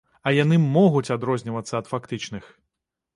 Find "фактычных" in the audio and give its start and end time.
1.93-2.49